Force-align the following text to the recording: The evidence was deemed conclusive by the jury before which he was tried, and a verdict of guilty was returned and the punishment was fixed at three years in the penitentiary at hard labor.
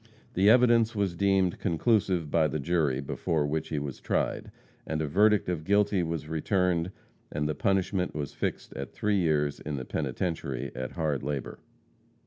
The 0.33 0.49
evidence 0.49 0.95
was 0.95 1.13
deemed 1.15 1.59
conclusive 1.59 2.31
by 2.31 2.47
the 2.47 2.57
jury 2.59 3.01
before 3.01 3.45
which 3.45 3.67
he 3.69 3.77
was 3.77 3.99
tried, 4.01 4.49
and 4.83 4.99
a 4.99 5.05
verdict 5.07 5.47
of 5.47 5.63
guilty 5.63 6.01
was 6.01 6.27
returned 6.27 6.89
and 7.31 7.47
the 7.47 7.53
punishment 7.53 8.15
was 8.15 8.33
fixed 8.33 8.73
at 8.73 8.93
three 8.93 9.19
years 9.19 9.59
in 9.59 9.75
the 9.75 9.85
penitentiary 9.85 10.71
at 10.73 10.93
hard 10.93 11.21
labor. 11.21 11.59